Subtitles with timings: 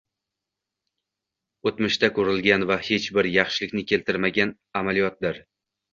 [1.71, 5.45] —o‘tmishda ko‘rilgan va hech bir yaxshilikni keltirmagan amaliyotdir.